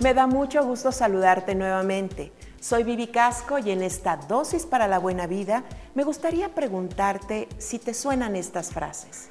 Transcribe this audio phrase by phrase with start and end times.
[0.00, 2.32] Me da mucho gusto saludarte nuevamente.
[2.58, 5.62] Soy Vivi Casco y en esta dosis para la buena vida
[5.94, 9.28] me gustaría preguntarte si te suenan estas frases.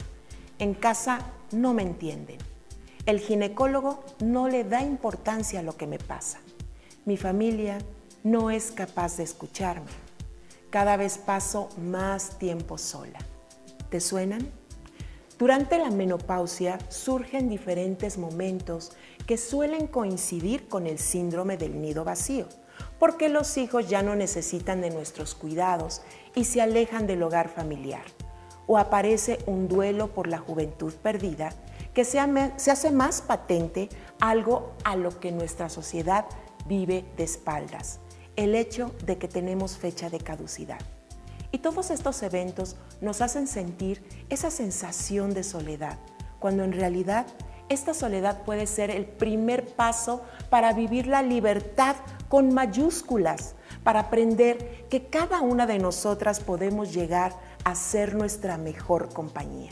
[0.60, 2.38] En casa no me entienden.
[3.08, 6.38] El ginecólogo no le da importancia a lo que me pasa.
[7.04, 7.80] Mi familia
[8.24, 9.90] no es capaz de escucharme.
[10.70, 13.18] Cada vez paso más tiempo sola.
[13.90, 14.59] ¿Te suenan?
[15.40, 18.92] Durante la menopausia surgen diferentes momentos
[19.26, 22.46] que suelen coincidir con el síndrome del nido vacío,
[23.00, 26.02] porque los hijos ya no necesitan de nuestros cuidados
[26.36, 28.04] y se alejan del hogar familiar.
[28.68, 31.54] O aparece un duelo por la juventud perdida
[31.94, 32.20] que se,
[32.58, 33.88] se hace más patente
[34.20, 36.26] algo a lo que nuestra sociedad
[36.68, 38.02] vive de espaldas,
[38.36, 40.82] el hecho de que tenemos fecha de caducidad.
[41.54, 45.98] Y todos estos eventos nos hacen sentir esa sensación de soledad,
[46.40, 47.26] cuando en realidad
[47.70, 51.96] esta soledad puede ser el primer paso para vivir la libertad
[52.28, 57.34] con mayúsculas, para aprender que cada una de nosotras podemos llegar
[57.64, 59.72] a ser nuestra mejor compañía.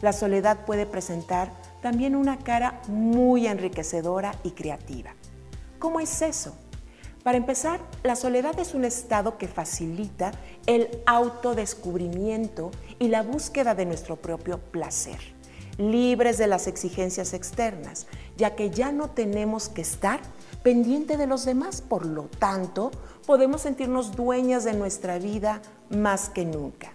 [0.00, 5.14] La soledad puede presentar también una cara muy enriquecedora y creativa.
[5.78, 6.56] ¿Cómo es eso?
[7.22, 10.32] Para empezar, la soledad es un estado que facilita
[10.66, 15.20] el autodescubrimiento y la búsqueda de nuestro propio placer,
[15.78, 20.20] libres de las exigencias externas, ya que ya no tenemos que estar
[20.64, 22.90] pendiente de los demás, por lo tanto,
[23.24, 26.92] podemos sentirnos dueñas de nuestra vida más que nunca.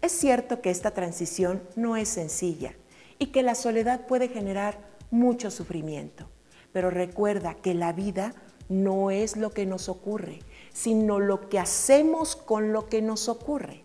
[0.00, 2.74] Es cierto que esta transición no es sencilla
[3.18, 4.78] y que la soledad puede generar
[5.10, 6.30] mucho sufrimiento,
[6.72, 8.32] pero recuerda que la vida
[8.70, 10.38] no es lo que nos ocurre,
[10.72, 13.82] sino lo que hacemos con lo que nos ocurre.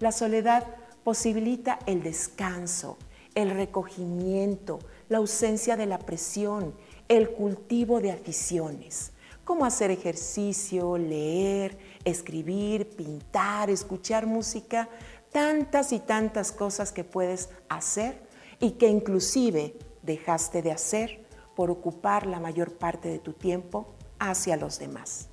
[0.00, 0.66] La soledad
[1.04, 2.98] posibilita el descanso,
[3.34, 6.74] el recogimiento, la ausencia de la presión,
[7.08, 9.12] el cultivo de aficiones,
[9.44, 14.88] como hacer ejercicio, leer, escribir, pintar, escuchar música,
[15.30, 18.20] tantas y tantas cosas que puedes hacer
[18.58, 24.56] y que inclusive dejaste de hacer por ocupar la mayor parte de tu tiempo hacia
[24.56, 25.28] los demás.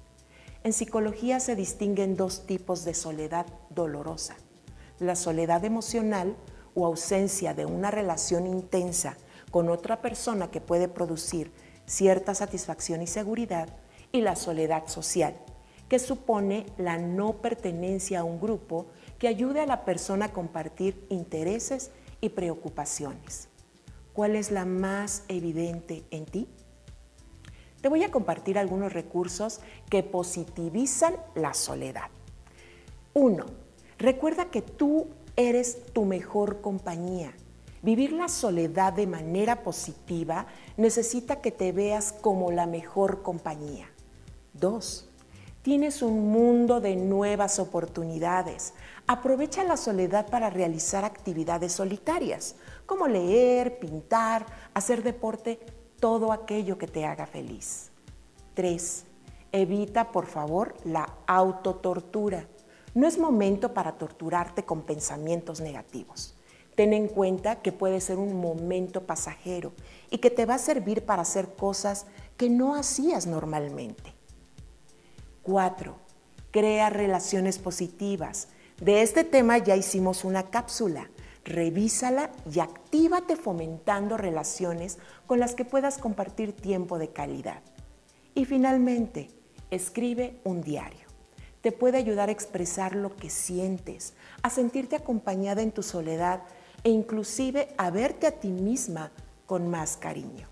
[0.64, 4.36] En psicología se distinguen dos tipos de soledad dolorosa.
[5.00, 6.36] La soledad emocional
[6.74, 9.16] o ausencia de una relación intensa
[9.52, 11.52] con otra persona que puede producir
[11.86, 13.70] cierta satisfacción y seguridad
[14.12, 15.36] y la soledad social,
[15.88, 18.88] que supone la no pertenencia a un grupo
[19.20, 23.48] que ayude a la persona a compartir intereses y preocupaciones.
[24.14, 26.48] ¿Cuál es la más evidente en ti?
[27.82, 29.60] Te voy a compartir algunos recursos
[29.90, 32.10] que positivizan la soledad.
[33.14, 33.46] Uno,
[33.98, 37.34] recuerda que tú eres tu mejor compañía.
[37.84, 40.48] Vivir la soledad de manera positiva
[40.78, 43.88] necesita que te veas como la mejor compañía.
[44.54, 45.10] Dos,
[45.62, 48.74] tienes un mundo de nuevas oportunidades.
[49.06, 52.56] Aprovecha la soledad para realizar actividades solitarias,
[52.88, 55.60] como leer, pintar, hacer deporte,
[56.00, 57.92] todo aquello que te haga feliz.
[58.54, 59.06] 3.
[59.52, 62.48] Evita, por favor, la autotortura.
[62.94, 66.36] No es momento para torturarte con pensamientos negativos.
[66.76, 69.74] Ten en cuenta que puede ser un momento pasajero
[70.12, 72.06] y que te va a servir para hacer cosas
[72.38, 74.14] que no hacías normalmente.
[75.44, 75.96] 4.
[76.52, 78.50] Crea relaciones positivas.
[78.80, 81.10] De este tema ya hicimos una cápsula.
[81.48, 84.98] Revísala y actívate fomentando relaciones
[85.28, 87.62] con las que puedas compartir tiempo de calidad.
[88.36, 89.30] Y finalmente,
[89.72, 91.08] escribe un diario.
[91.62, 96.42] Te puede ayudar a expresar lo que sientes, a sentirte acompañada en tu soledad
[96.84, 99.14] e inclusive a verte a ti misma
[99.46, 100.50] con más cariño.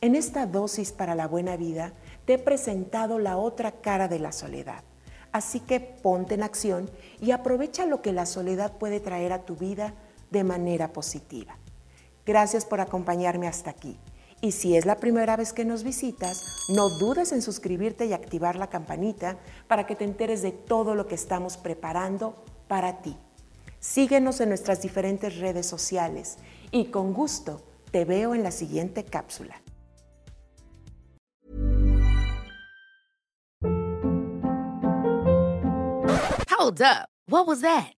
[0.00, 1.92] En esta dosis para la buena vida
[2.24, 4.82] te he presentado la otra cara de la soledad.
[5.30, 6.90] Así que ponte en acción
[7.20, 9.92] y aprovecha lo que la soledad puede traer a tu vida
[10.30, 11.56] de manera positiva.
[12.24, 13.98] Gracias por acompañarme hasta aquí.
[14.40, 18.56] Y si es la primera vez que nos visitas, no dudes en suscribirte y activar
[18.56, 23.16] la campanita para que te enteres de todo lo que estamos preparando para ti.
[23.80, 26.38] Síguenos en nuestras diferentes redes sociales
[26.70, 29.62] y con gusto te veo en la siguiente cápsula.
[36.58, 37.08] Hold up.
[37.28, 37.95] What was that?